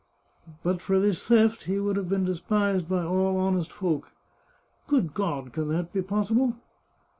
"But 0.63 0.81
for 0.81 0.99
this 0.99 1.21
theft 1.21 1.65
he 1.65 1.79
would 1.79 1.95
have 1.95 2.09
been 2.09 2.25
despised 2.25 2.89
by 2.89 3.03
all 3.03 3.37
honest 3.37 3.71
folk."" 3.71 4.13
Good 4.87 5.13
God! 5.13 5.53
can 5.53 5.67
that 5.67 5.93
be 5.93 6.01
possible 6.01 6.55